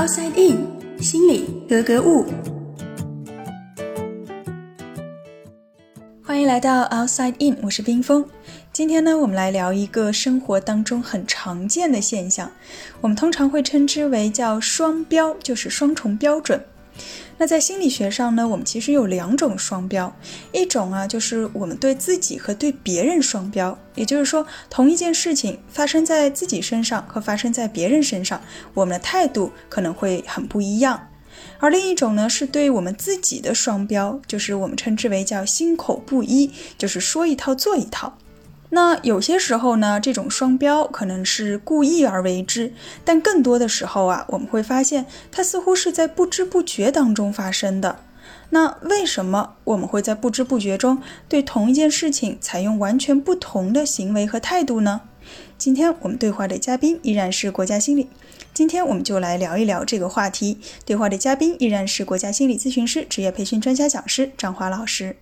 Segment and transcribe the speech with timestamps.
[0.00, 0.66] Outside In，
[1.02, 2.24] 心里格格物。
[6.24, 8.24] 欢迎来到 Outside In，我是冰峰。
[8.72, 12.50] 今天呢，我们来聊一个生活当中很常见的现象，
[13.02, 16.58] 我们通常会称之为叫双标，就是双重标准。
[17.40, 20.14] 那在心理学上呢，我们其实有两种双标，
[20.52, 28.42] 一种啊就是我们对自己和对别人双标，也就是说同一件事情发生在自己身上和发生在别人身上，
[28.74, 31.08] 我们的态度可能会很不一样。
[31.58, 38.18] 而另一种呢是对我们自己的双标，就是我们称之为叫心口不一，就是说一套做一套。
[38.70, 42.72] 那有些时候呢，这种双标可能是故意而为之，
[43.04, 48.04] 但更多的时候啊，我们会发现它似乎是在不知不觉当中发生的。
[48.50, 55.02] 那为什么我们会在不知不觉中对同一件事情采用完全不同的行为和态度呢？
[55.58, 58.08] 今天我们对话的嘉宾依然是国家心理，
[58.54, 60.58] 今天我们就来聊一聊这个话题。
[60.84, 65.16] 对话的嘉宾依然是国家心理咨询师、职业培训专家讲师张华老师。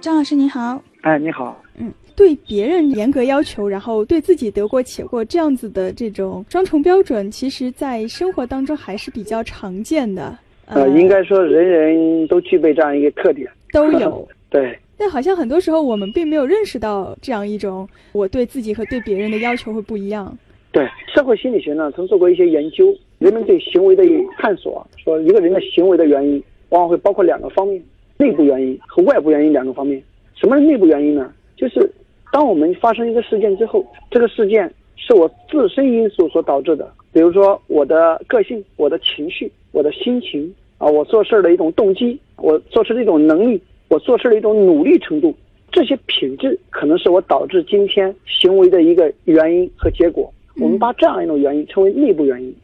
[0.00, 10.38] 张老师您好，哎，你好，嗯，对别人严格要求，然后对自己得过且过，这样子的这种双重标准，其实在生活当中还是比较常见的。
[10.64, 14.26] 呃，应该说人人都具备这样一个特点，都有。
[14.48, 14.78] 对。
[14.96, 20.36] 但好像很多时候我们并没有认识到这样一种我对自己和对别人的要求会不一样。
[20.72, 24.02] 对，社会心理学呢曾做过一些研究，人们对行为的
[24.38, 27.82] 探索，说一个人的行为的原因往往会包括两个方面。
[28.20, 30.00] 内部原因和外部原因两个方面。
[30.34, 31.32] 什么是内部原因呢？
[31.56, 31.90] 就是
[32.30, 45.34] 当我们发生一个事件之后，这个事件是我自身因素所导致的，比如说我的个性、我的情绪、我的心情啊，我做事的一种动机，我做事的一种能力，我做事的一种努力程度，
[45.72, 50.30] 这些品质可能是我导致今天行为的一个原因和结果。
[50.60, 52.54] 我们把这样一种原因称为内部原因。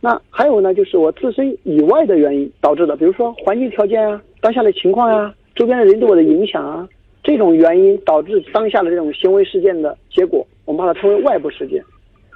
[0.00, 6.86] 那还有呢，就是我自身以外的原因导致的，比如说环境条件啊、当下的情况呀、周边的人对我的影响啊，
[7.22, 11.80] 这种原因导致当下的这种行为事件的结果，我们把它称为外部事件。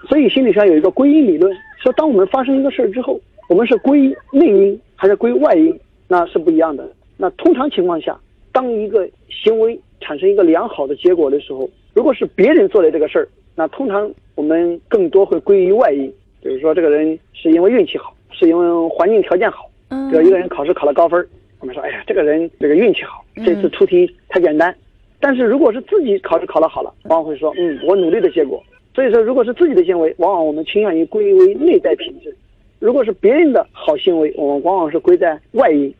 [0.08, 1.52] 所以心理学上有一个归因理论，
[1.82, 6.88] 说当我们发生一个事儿之后，我们是归内因还是归外因，那是不一样的。
[7.16, 8.16] 那通常情况下，
[8.52, 16.12] 当一个行为产生一个良好的结果的时候，如果是别人做的这个事儿，那通常我们更多会归于外因。
[16.40, 19.68] 比如说，这个人是因为运气好，是因为环境条件好。
[19.88, 20.08] 嗯。
[20.10, 21.26] 比如一个人考试考了高分，
[21.66, 24.72] 我们说，哎呀，这个人这个运气好，这次出题太简单。
[25.18, 28.62] 但是如果是自己考试考得好了，往往会说，嗯，我努力的结果。
[28.94, 32.30] 所以说，如果是自己的行为，往往我们倾向于归为内在品质；
[32.78, 35.92] 如果是别人的好行为，我们往往是归在外因。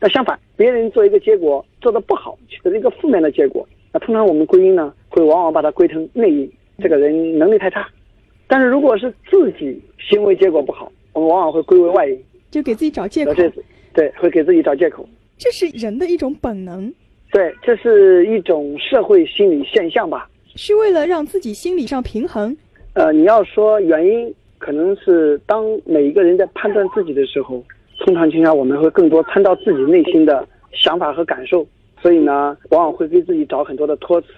[0.00, 6.50] 那相反，别人做一个结果做得不好，取得了一个负面的结果，那通常我们归因呢，会往往把它归成内因。
[6.78, 7.86] 这个人能力太差。
[8.48, 12.20] 但是如果是自己行为结果不好，我们往往会归为外因，
[12.50, 13.32] 就给自己找借口。
[13.94, 15.08] 对，会给自己找借口。
[15.38, 16.92] 这是人的一种本能。
[17.32, 20.28] 对，这是一种社会心理现象吧？
[20.56, 22.56] 是为了让自己心理上平衡。
[22.92, 27.64] 呃，你要说原因，可能是当每一个人在判断自己的时候，
[28.04, 31.66] 通常情况下我们会更多参照自己内心的想法和感受，
[32.02, 34.28] 所以呢，往往会给自己找很多的托词，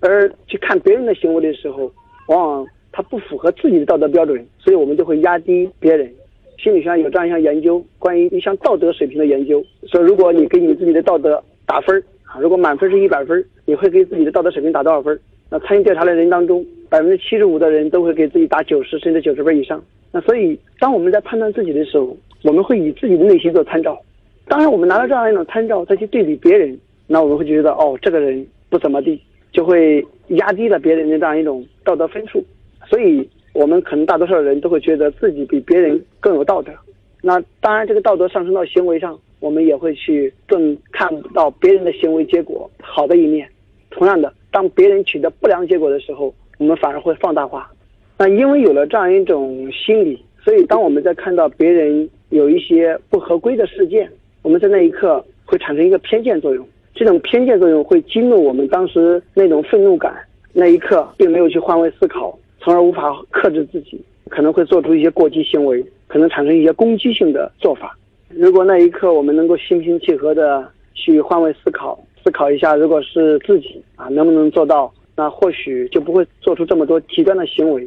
[0.00, 1.92] 而去看别人的行为的时候，
[2.28, 2.66] 往往。
[2.94, 6.12] 他不符合自己的道德标准，所以我们就会压低别人。
[6.62, 15.18] 心理学上有这样一项研究，关于一项道德水平的研究，说如果你给你自己的道德打分啊，如果满分是一百分，你会给自己的道德水平打多少分？
[15.50, 19.82] 那参与调查的人当中，百分之七十五的人都会给自己打九十甚至九十分以上。
[20.12, 24.00] 那所以，当我们在判断自己的时候，我们会以自己的内心做参照。
[24.46, 26.78] 当然，我们拿到这样一种参照再去对比别人，
[27.08, 29.20] 那我们会觉得哦，这个人不怎么地，
[29.50, 32.40] 就会压低了别人的这样一种道德分数。
[32.88, 36.72] 所以，我们可能大多数人都会觉得自己比别人更有道德。
[37.20, 43.48] 那当然，这个道德上升到行为上，我们也会去更看到别人的行为结果好的一面。
[43.90, 47.70] 同样的，当别人取得不良结果的时候，我们反而会放大化。
[48.18, 54.10] 那因为有了这样一种心理，所以当我们在看到别人有一些不合规的事件，
[54.42, 56.66] 我们在那一刻会产生一个偏见作用。
[56.94, 60.14] 这种偏见作用会激怒我们当时那种愤怒感，
[60.52, 62.36] 那一刻并没有去换位思考。
[62.62, 64.00] 从而无法克制自己，
[64.30, 67.96] 可能会做出一些过激行为，可能产生一些攻击性的做法。
[68.28, 74.92] 如果那一刻我们能够心平气和的去换位思考，思考一下，如果是自己啊，能不能做到？
[75.14, 77.86] 那或许就不会做出这么多极端的行为。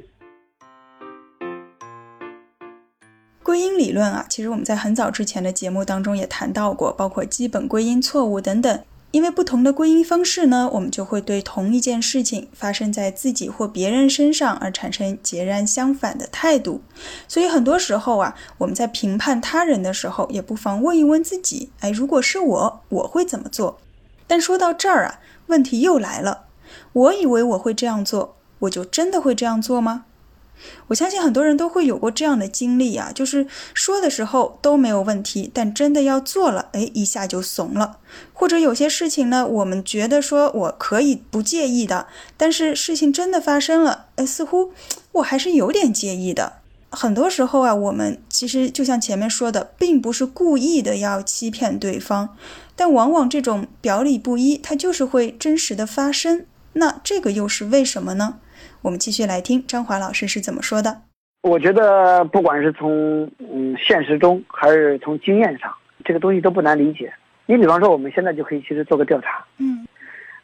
[3.41, 8.79] 归因理论啊，其实我们在很早之前的节目当中也谈到过，包括基本归因错误等等。
[9.15, 16.81] 因为不同的归因方式呢，我们就会对同一件事情发生在自己或别人身上而产生截然相反的态度。
[17.25, 23.77] 所以很多时候啊，我们在评判他人的时候，也不妨问一问自己：哎，如果是我，我会怎么做？
[24.27, 26.47] 但说到这儿啊，问题又来了。
[26.91, 30.03] 我以为我会这样做，我就真的会这样做吗？
[30.87, 37.97] 我相信很多人都会有过这样的经历啊，就是说的时候都没有问题，但真的要做了，哎，一下就怂了。
[38.33, 42.07] 或者有些事情呢，我们觉得说我可以不介意的，
[42.37, 44.71] 但是事情真的发生了，哎，似乎
[45.13, 46.53] 我还是有点介意的。
[46.91, 52.37] 很多时候啊，我们其实就像前面说的，并不是故意的要欺骗对方，
[52.73, 56.45] 但往往这种表里不一，它就是会真实的发生。
[56.73, 58.35] 那这个又是为什么呢？
[58.85, 60.95] 我们继续来听张华老师是怎么说的。
[61.41, 65.73] 我觉得不管是从嗯现实中还是从经验上，
[66.03, 67.11] 这个东西都不难理解。
[67.47, 69.43] 你比方说，我们现在就可以其实做个调查。
[69.57, 69.87] 嗯，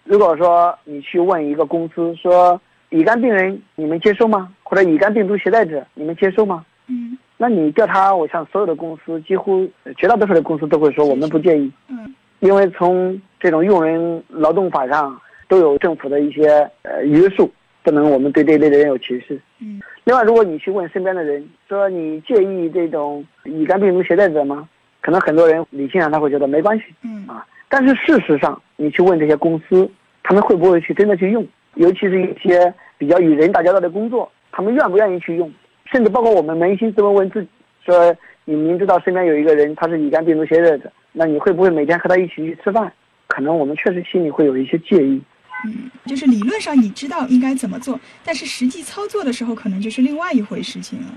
[0.03, 2.59] 如果说你去问一个公司说，
[2.89, 4.51] 乙肝病人你们接收吗？
[4.63, 6.65] 或者乙肝病毒携带者你们接收吗？
[6.88, 11.71] 嗯，那你调查，我想所有的公司，几乎绝大多数的公司都会说我们不介意。
[11.89, 15.15] 嗯，因为从这种用人劳动法上
[15.47, 17.47] 都有政府的一些呃约束。
[17.83, 19.39] 不能，我们对这类的人有歧视。
[19.59, 19.81] 嗯。
[20.03, 24.67] 另外，如果你去问身边的人，说你介意这种乙肝病毒携带者吗？
[25.01, 26.85] 可能很多人理性上他会觉得没关系。
[27.03, 27.25] 嗯。
[27.27, 29.89] 啊，但是事实上，你去问这些公司，
[30.23, 31.45] 他们会不会去真的去用？
[31.75, 35.51] 尤其是一些比较与人打交道的工作，他们愿不愿意去用？
[35.91, 37.49] 甚至包括我们扪心自问问自己，
[37.85, 42.91] 说你明知道身边有一个人他是乙肝病毒携带者，那你会不会每天和他一起去吃饭？
[43.27, 45.21] 可能我们确实心里会有一些介意。
[45.65, 51.07] 嗯，就是理论上你知道应该怎么做，但是实际操作的时候可能就是另外一回事情了。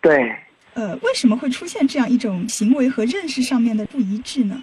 [0.00, 0.34] 对。
[0.74, 4.60] 呃，为什么会出现这样一种行为和认识上面的不一致呢？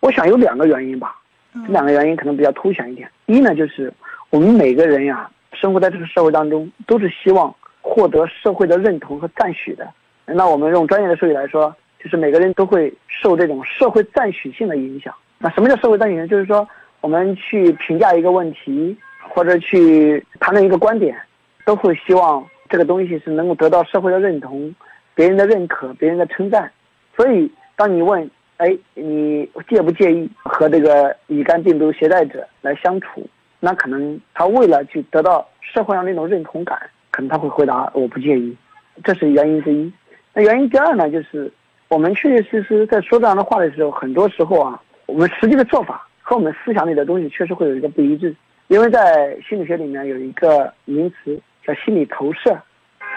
[0.00, 1.14] 我想有两个原因吧。
[1.52, 3.06] 这两个原因可能比较凸显一点。
[3.26, 3.92] 一呢，就是
[4.30, 9.86] 我们每个人呀，生活在这个社会当中，都是希望获得社会的认同和赞许的。
[10.24, 15.14] 那我们用专业的术语来说，就是每个人都会受这种社会赞许性的影响。
[15.36, 16.26] 那什么叫社会赞许呢？
[16.26, 16.66] 就是说。
[17.00, 18.96] 我们去评价一个问题，
[19.32, 21.16] 或者去谈论一个观点，
[21.64, 24.74] 都会希望这个东西是能够得到社会的认同、
[25.14, 26.70] 别人的认可、别人的称赞。
[27.16, 33.26] 所以，当你问，哎，你介不介意和这个乙肝病毒携带者来相处？
[33.58, 36.78] 那可能他为了去得到社会上那种认同感，
[37.10, 38.56] 可能他会回答我不介意。
[39.04, 39.92] 这是原因之一。
[40.34, 41.50] 那原因第二呢，就是
[41.88, 46.06] 我们确确实实在说这样的话的时候，很多时候啊，我们实际的做法。
[46.30, 48.32] 和我们思想里的东西确实会有一个不一致，
[48.68, 51.36] 因为在心理学里面有一个名词
[51.66, 52.56] 叫心理投射。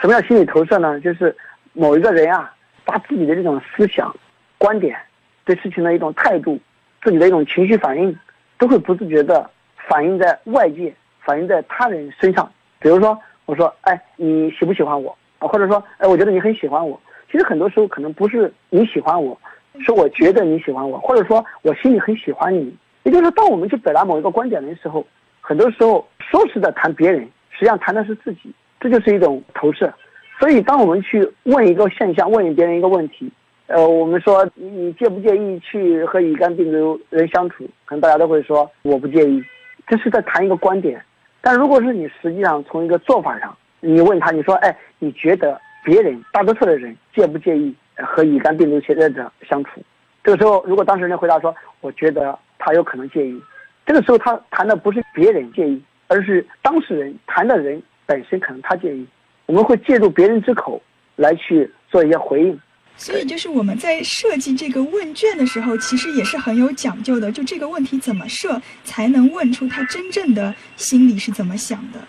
[0.02, 1.00] 什么叫心理投射呢？
[1.00, 1.36] 就是
[1.74, 2.52] 某一个人啊，
[2.84, 4.12] 把自己的这种思想、
[4.58, 4.98] 观点、
[5.46, 6.60] 对事情的一种态度、
[7.04, 8.18] 自己的一种情绪反应，
[8.58, 12.52] 都会不自觉的反映在外界、反映在他人身上。
[12.80, 13.16] 比如说，
[13.46, 15.16] 我说，哎，你喜不喜欢我？
[15.38, 17.00] 啊，或者说，哎，我觉得你很喜欢我。
[17.32, 19.40] 其实很多时候可能不是你喜欢我，
[19.86, 22.76] 是我觉得你喜欢我，或者说我心里很喜欢你。
[23.04, 25.06] 也就是说，当我们去表达某一个观点的时候，
[25.42, 29.94] 很多时候说是在谈别人，实际上谈的是自己，这就是一种投射。
[30.40, 33.30] 所以，当我们去问一个现象，问别人一个问题，
[33.68, 37.66] 呃，我们说你介不介意去和乙肝病毒人相处？
[37.86, 39.44] 可能大家都会说我不介意，
[39.86, 41.02] 这是在谈一个观点。
[41.42, 49.82] 但如果是你实际上从一个做法上，你问他，你说，哎，你觉得别人大多数的人介不介意和乙肝病毒携带者相处？
[50.24, 52.40] 这个时候，如果当事人回答说，我觉得。
[52.66, 53.42] 他有可能介意，
[53.86, 59.06] 这个时候他谈的不是别人介意，而是当事人谈的人本身可能他介意。
[59.46, 60.82] 我们会借助别人之口
[61.18, 62.58] 来去做一些回应。
[62.96, 67.32] 所以，就是我们在设计这个问卷的时候，其实也是很有讲究的。
[67.32, 72.00] 就这个问题怎么设，才能问出他真正的心里是怎么想的？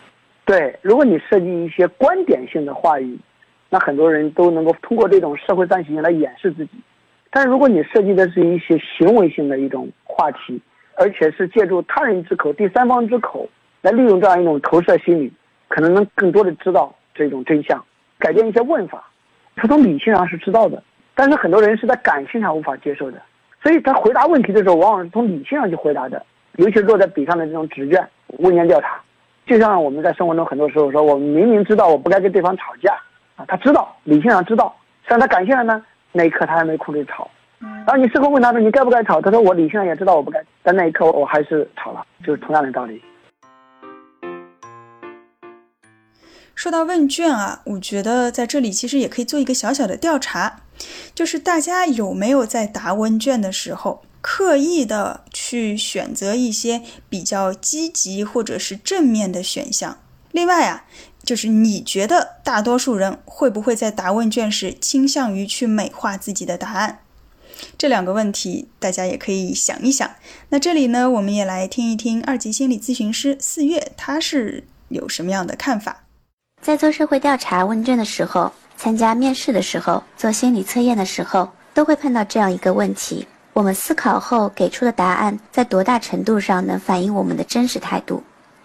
[0.45, 3.19] 对，如果你设计一些观点性的话语，
[3.71, 6.73] 那很多人都能够通过这种社会赞许来掩饰自己。
[7.37, 10.63] 但如果你设计的是一些行为性的一种话题，
[10.95, 13.51] 而且是借助他人之口、第三方之口
[13.83, 15.33] 来利用这样一种投射心理，
[15.67, 17.85] 可能能更多的知道这种真相，
[18.21, 19.05] 改变一些问法。
[19.57, 20.81] 他从理性上是知道的，
[21.17, 23.21] 但是很多人是在感性上无法接受的，
[23.61, 26.25] 所以他回答问题的时候，往往是从理性上去回答的，
[26.59, 29.01] 尤其是落在笔上的这种纸卷问卷调查，
[29.45, 32.97] 就像我们在生活中很多时候说，我们明明知道我不该跟对方吵架
[33.35, 34.73] 啊，他知道理性上知道，
[35.09, 35.85] 但他感性上呢？
[36.17, 37.29] 那一刻他还没控制吵，
[37.59, 39.21] 然后你事后问他说你该不该吵？
[39.21, 43.03] 他说我理性上也知道我不该，但那一刻我还是吵了，就是同样的道理。
[46.55, 50.61] 说到问卷啊，我觉得在这里其实也可以做一个小小的调查，
[51.13, 59.99] 就是大家有没有在答问卷的时候刻意的去选择一些比较积极或者是正面的选项。
[60.31, 60.85] 另外啊，
[61.25, 67.01] 就是你觉得大多数人会不会在答问卷时倾向于去美化自己的答案？
[67.79, 70.11] 这两个问题大家也可以想一想。
[70.51, 76.05] 那这里呢，我们也来听一听二级心理咨询师四月他是有什么样的看法。
[76.61, 88.23] 在做社会调查问卷的时候，参加面试的时候，做心理测验的时候，都会碰到这样一个问题：我们思考后给出的答案，在多大程度上能反映我们的真实态度？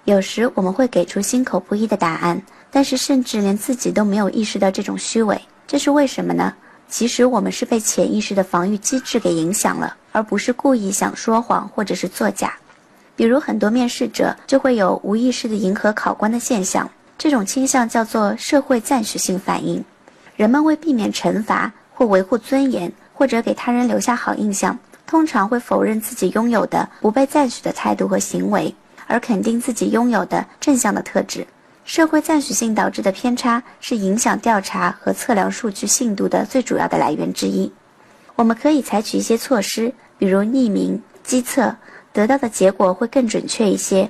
[0.09, 6.51] 有时我们会给出心口不一的答案，但是甚至连自己都没有意识到这种虚伪，这是为什么呢？
[6.87, 12.55] 其实我们是被潜意识的防御机制给影响了，而不是故意想说谎或者是作假。
[13.15, 19.85] 比如很多面试者就会有无意识的迎合考官的现象，这种倾向叫做社会赞许性反应。
[20.35, 24.75] 人们为避免惩罚或维护尊严，或者给他人留下好印象，
[25.05, 28.73] 通常会否认自己拥有的不被赞许的态度和行为，
[29.09, 31.45] 而肯定自己拥有的正向的特质。
[31.83, 37.71] 社会赞许性导致的偏差是影响调查和测量数据信度的最主要的来源之一。
[38.35, 41.75] 我们可以采取一些措施，比如匿名、机测，
[42.13, 44.07] 得到的结果会更准确一些。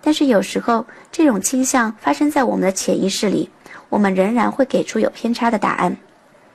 [0.00, 3.50] 但是有时候这种倾向发生在我们的潜意识里，
[3.90, 5.94] 我们仍然会给出有偏差的答案。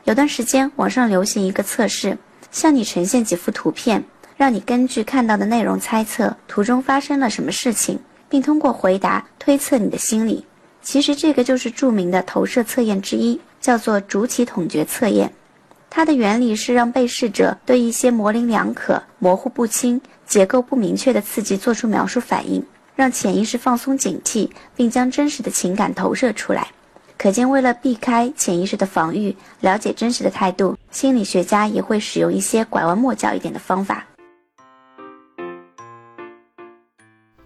[0.06, 2.18] 有段时间网上流行一个测试，
[2.52, 4.04] 向你呈现几幅图片，
[4.38, 8.00] 让你根据看到的内容猜测图中发生了什么事情，
[8.30, 10.46] 并通过回答推测你的心理。
[10.82, 15.32] 其实这个就是著名的投射测验之一，叫做主体统觉测验。
[15.90, 22.62] 它的原理是让被试者对一些模棱两可、模糊不清、结构不明确的刺激做出描述反应，
[22.96, 26.68] 让潜意识放松警惕，并将真实的情感投射出来。
[27.18, 34.06] 可见，为了避开潜意识的防御，了解真实的态度，心理学家也会使用一些拐弯抹角一点的方法。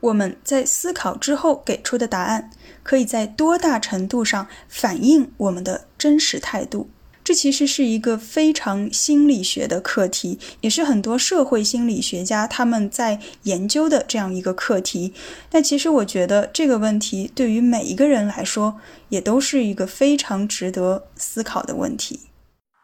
[0.02, 2.52] 我们在思考之后给出的答案，
[2.84, 6.90] 可以在多大程度上反映我们的真实态度？
[7.22, 15.14] 这其实是一个非常心理学的课题，也是很多社会心理学家他们在研究的这样一个课题。
[15.48, 18.80] 但其实我觉得这个问题对于每一个人来说，
[19.10, 22.32] 也都是一个非常值得思考的问题。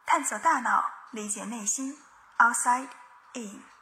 [0.05, 1.95] 探索大脑，理解内心
[2.37, 2.89] ，Outside
[3.33, 3.74] In。